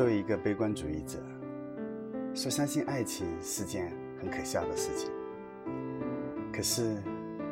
[0.00, 1.18] 作为一个悲观主义者，
[2.34, 5.10] 说相信爱情是件很可笑的事情。
[6.50, 6.96] 可是，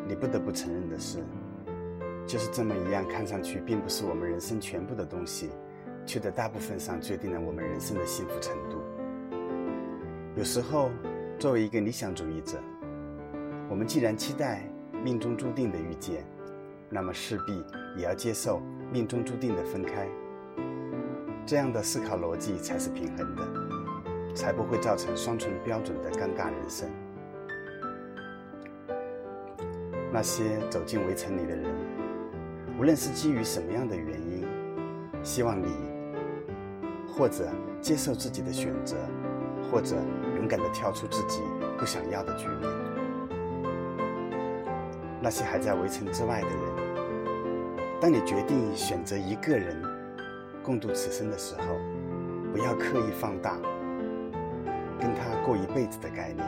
[0.09, 1.19] 你不得不承认的是，
[2.27, 5.51] 就是这么一样看上去并不是我们人生全部的东西，
[6.07, 8.79] 却在大部分上决定了我们人生的幸福程度。
[10.35, 10.89] 有时候，
[11.39, 12.57] 作为一个理想主义者，
[13.69, 14.63] 我们既然期待
[15.05, 16.25] 命中注定的遇见，
[16.89, 17.63] 那么势必
[17.95, 20.09] 也要接受命中注定的分开。
[21.49, 23.43] 这样的思考逻辑才是平衡的，
[24.35, 26.87] 才不会造成双重标准的尴尬人生。
[30.13, 31.65] 那些走进围城里的人，
[32.79, 34.47] 无论是基于什么样的原因，
[35.23, 35.69] 希望你
[37.11, 37.49] 或者
[37.81, 38.95] 接受自己的选择，
[39.73, 39.97] 或者。
[40.37, 41.41] 勇敢地跳出自己
[41.77, 42.71] 不想要的局面。
[45.21, 49.83] 那些还在围城之外的人，当你决定选择一个人
[50.69, 51.63] 共度此生的时候，
[52.53, 53.57] 不要刻意放大
[55.01, 56.47] 跟他过一辈子的概念，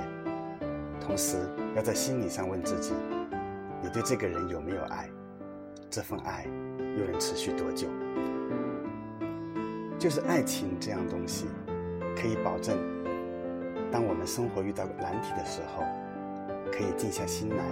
[1.01, 1.39] 同时
[1.75, 2.93] 要在心理上问自己：
[3.83, 5.09] 你对这个人有没有爱？
[5.89, 6.45] 这份爱
[6.99, 7.89] 又能持续多久？
[9.99, 11.47] 就是爱情这样东西，
[12.15, 12.77] 可以保证。
[13.91, 15.83] 当我们生活遇到难题的时候，
[16.71, 17.65] 可以静下心来，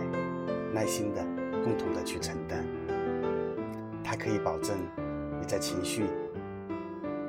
[0.73, 1.23] 耐心的
[1.63, 2.65] 共同的去承担。
[4.03, 4.75] 它可以保证
[5.39, 6.07] 你在情绪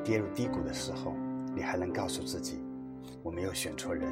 [0.10, 1.14] 跌入低谷的时候，
[1.54, 2.64] 你还能告诉自己，
[3.22, 4.12] 我没有选错人。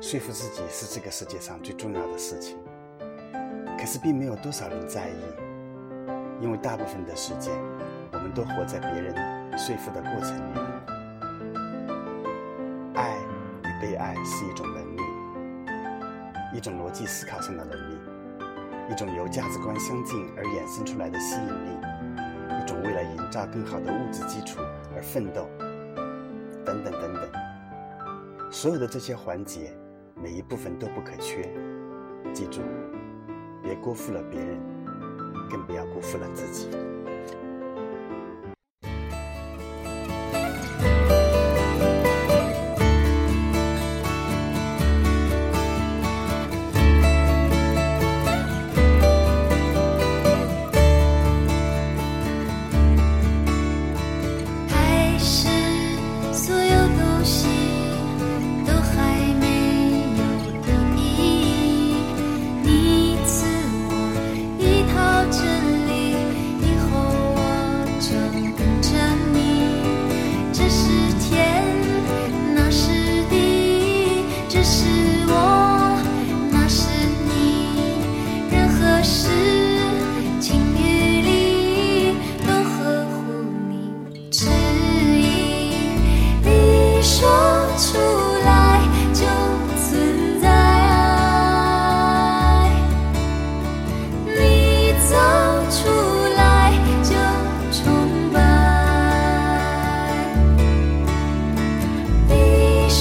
[0.00, 2.56] 说服自己是这个世界上最重要的事情，
[3.78, 5.20] 可是并没有多少人在意，
[6.40, 7.52] 因为大部分的时间，
[8.14, 9.14] 我们都活在别人
[9.58, 10.58] 说服的过程里。
[12.94, 13.18] 爱
[13.64, 15.02] 与被爱是一种能力，
[16.56, 17.98] 一种逻辑思考上的能力，
[18.90, 21.86] 一种由价值观相近而衍生出来的吸引力，
[23.32, 24.60] 造更好的物质基础
[24.94, 25.48] 而奋斗，
[26.66, 27.22] 等等等等。
[28.50, 29.74] 所有的这些环节，
[30.14, 31.48] 每一部分都不可缺。
[32.34, 32.60] 记住，
[33.62, 34.60] 别辜负了别人，
[35.50, 36.68] 更不要辜负了自己。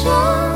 [0.03, 0.50] 说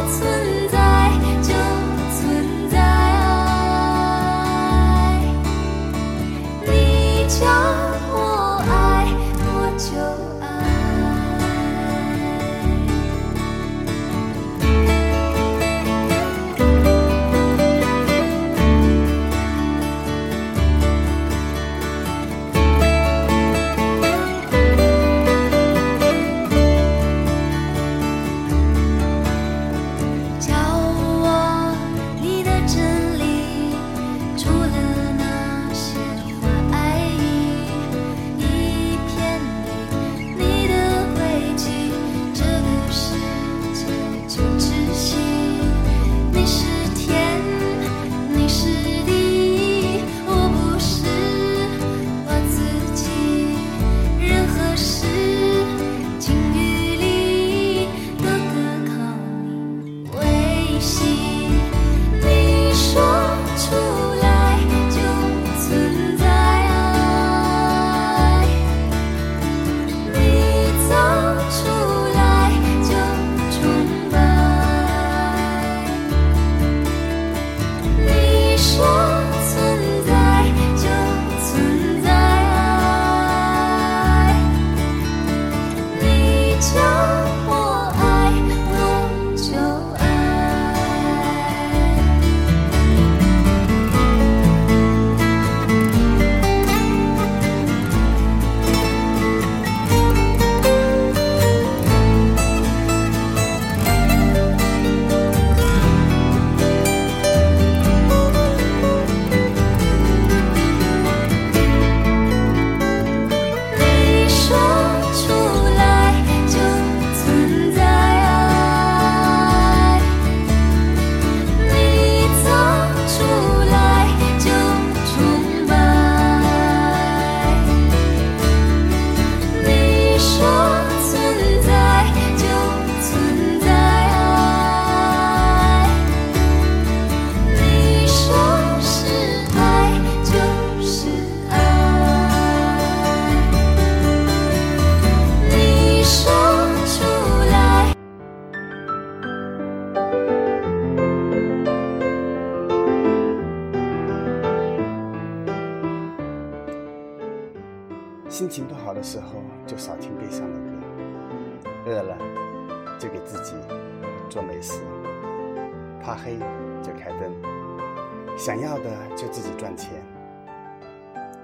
[168.45, 169.89] 想要的就自己赚钱。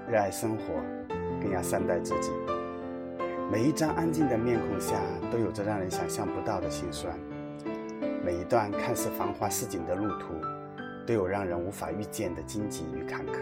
[0.08, 0.62] 热爱生活，
[1.40, 2.30] 更要善待自己。
[3.50, 7.12] 每一张安静的面孔下，都有着让人想象不到的心酸；
[8.24, 10.28] 每一段看似繁华似锦的路途，
[11.04, 13.38] 都有让人无法预见的荆棘与坎坷。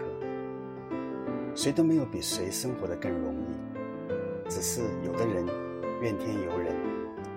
[1.53, 5.45] 谁都没有比谁生活的更容易，只是有的人
[6.01, 6.75] 怨天尤人，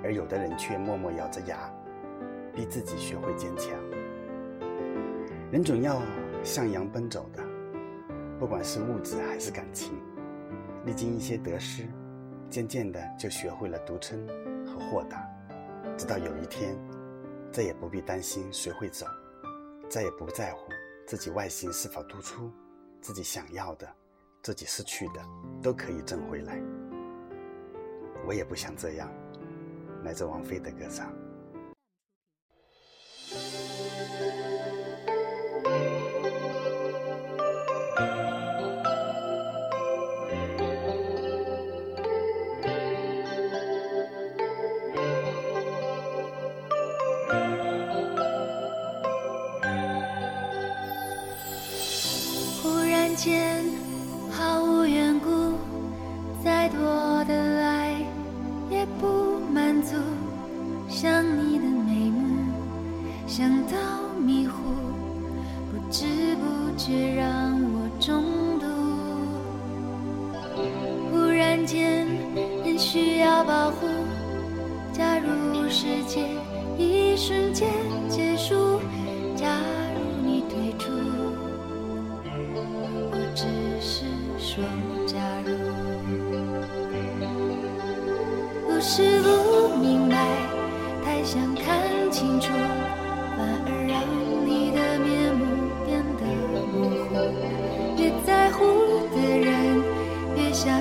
[0.03, 1.71] 而有的人却默默咬着牙，
[2.55, 3.75] 逼自己学会坚强。
[5.55, 6.03] 人总要
[6.43, 7.41] 向阳奔走的。
[8.41, 9.93] 不管是物质还是感情，
[10.85, 11.87] 历经一些得失，
[12.51, 14.27] 渐渐的就学会了独撑
[14.67, 15.25] 和豁达，
[15.97, 16.77] 直到有一天，
[17.53, 19.07] 再也不必担心谁会走，
[19.89, 20.73] 再也不在乎
[21.07, 22.51] 自己外形是否突出，
[23.01, 23.89] 自己想要的，
[24.43, 25.25] 自己失去的，
[25.63, 26.61] 都可以挣回来。
[28.27, 29.09] 我也不想这样，
[30.03, 31.13] 来自王菲的歌唱。
[63.37, 63.77] 想到
[64.25, 64.63] 迷糊，
[65.69, 67.27] 不知不觉让
[67.61, 68.23] 我中
[68.61, 68.67] 毒。
[71.11, 72.07] 忽然间，
[72.65, 73.89] 很需要保护。
[74.93, 76.29] 假如世界
[76.79, 77.69] 一瞬间
[78.09, 78.79] 结束，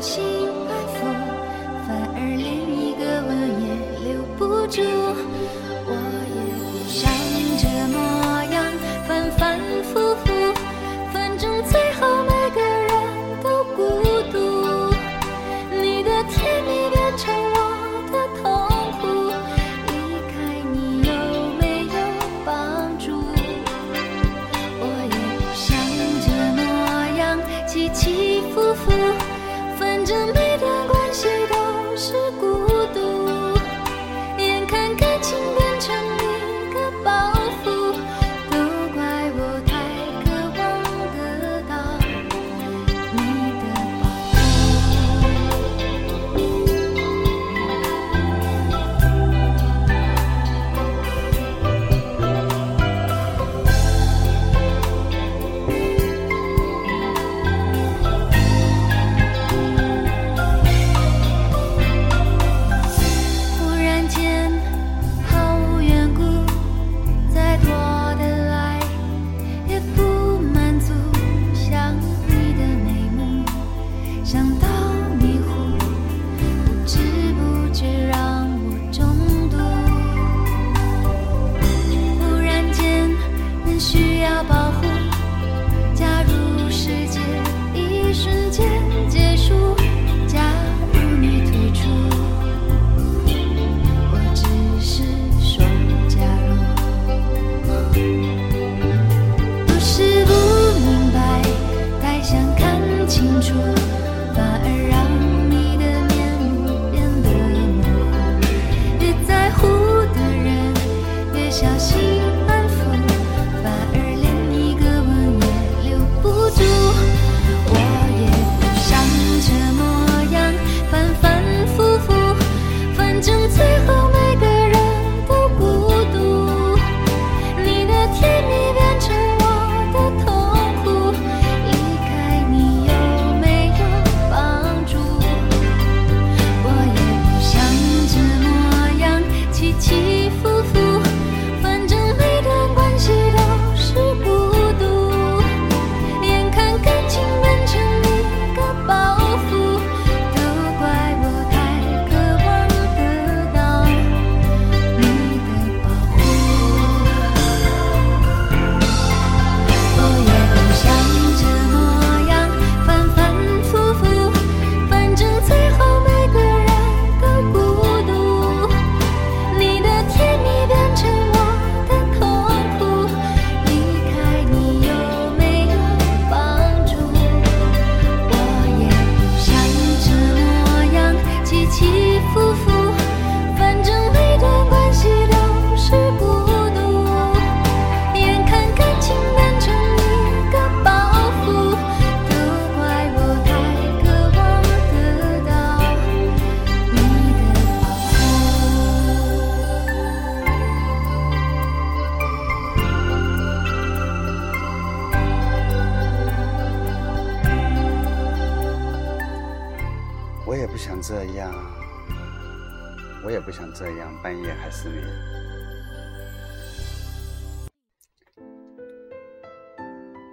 [0.03, 0.22] 心
[0.67, 1.00] 安抚，
[1.88, 2.45] 反而连
[2.77, 3.31] 一个吻
[3.63, 3.65] 也
[4.12, 5.02] 留不住。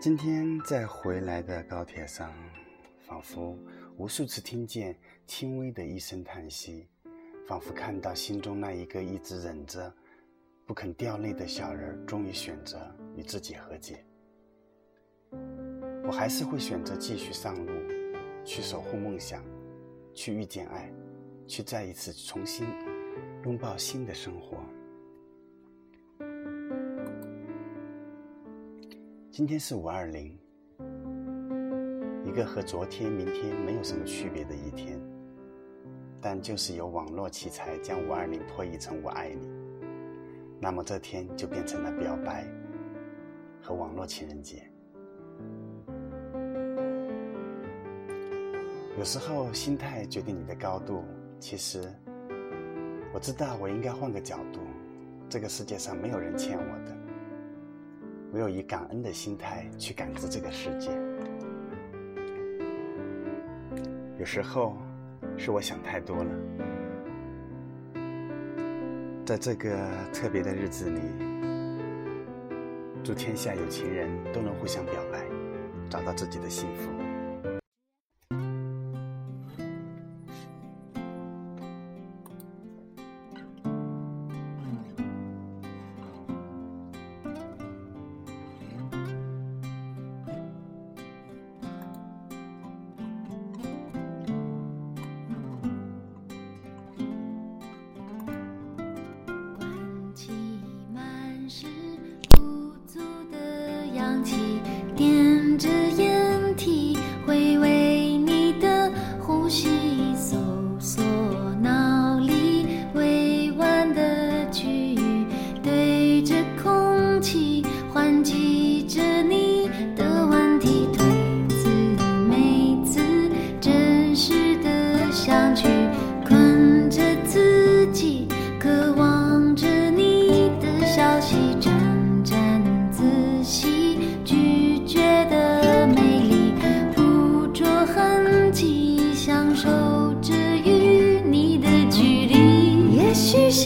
[0.01, 2.33] 今天在回来的高铁上，
[3.01, 3.55] 仿佛
[3.99, 6.89] 无数次听见轻微的一声叹息，
[7.47, 9.95] 仿佛看到心中那一个一直忍着
[10.65, 12.79] 不肯掉泪的小人，终于选择
[13.15, 14.03] 与自己和解。
[16.07, 17.73] 我还是会选择继续上路，
[18.43, 19.45] 去守护梦想。
[20.15, 20.91] 去遇见爱，
[21.47, 22.67] 去再一次重新
[23.45, 24.65] 拥抱新的生活。
[29.41, 30.39] 今天是五二零，
[32.27, 35.01] 一个和昨天、明天没有什么区别的一天，
[36.21, 39.49] 但就是由网络奇才将五二零破译成“我爱你”，
[40.61, 42.47] 那么这天就变成了表白
[43.63, 44.71] 和网络情人节。
[48.99, 51.03] 有时候，心态决定你的高度。
[51.39, 51.91] 其实，
[53.15, 54.61] 我知道我应该换个角度。
[55.31, 56.90] 这个世界上没有人欠我的，
[58.33, 60.91] 唯有以感恩的心态去感知这个世界。
[64.19, 64.77] 有时候，
[65.37, 66.31] 是我想太多了。
[69.25, 71.01] 在这个特别的日子里，
[73.03, 75.25] 祝天下有情人都能互相表白，
[75.89, 77.10] 找到自己的幸福。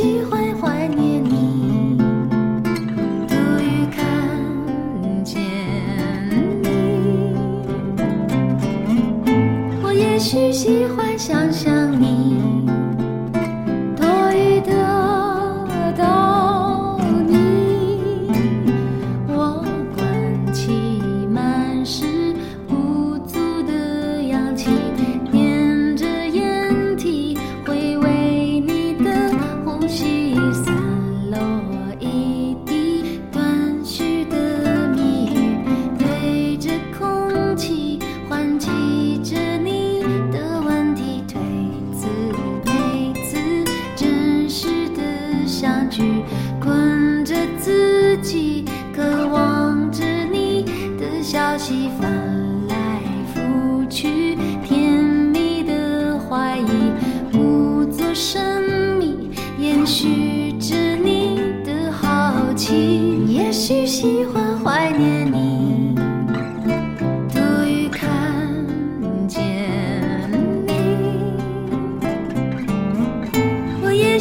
[0.04, 0.73] 你会怀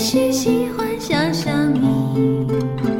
[0.05, 2.92] 是喜欢想象你。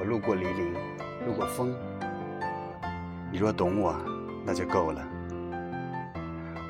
[0.00, 0.72] 我路过黎明，
[1.26, 1.76] 路过风。
[3.30, 3.94] 你若懂我，
[4.46, 5.06] 那就够了。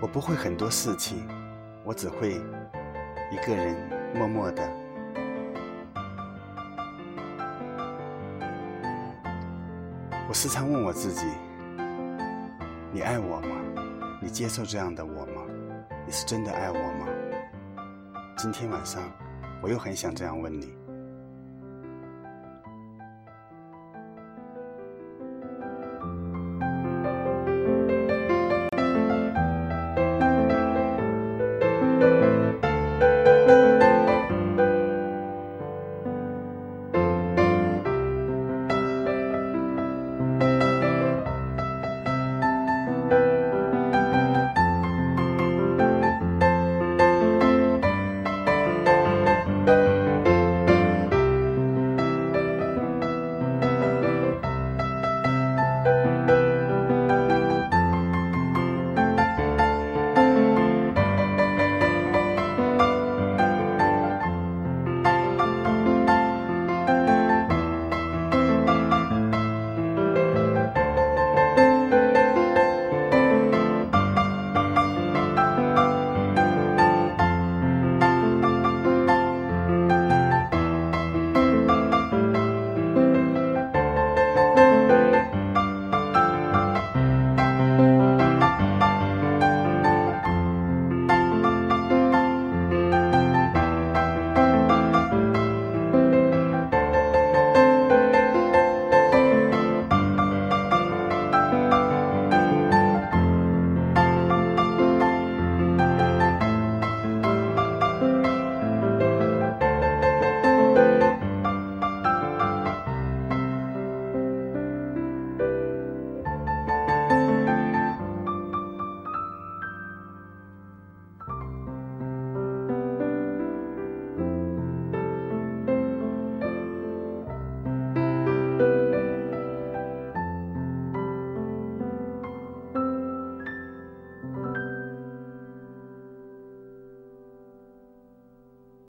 [0.03, 1.29] 我不会很多事情，
[1.85, 2.41] 我只会
[3.31, 3.77] 一个人
[4.17, 4.69] 默默的。
[10.29, 11.25] 我时常问我自己：
[12.93, 13.57] 你爱我吗？
[14.21, 15.43] 你接受这样的我吗？
[16.05, 17.07] 你是真的爱我吗？
[18.37, 19.01] 今天晚上，
[19.63, 20.80] 我又很想这样问你。